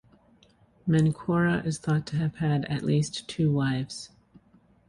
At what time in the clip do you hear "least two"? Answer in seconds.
2.81-3.51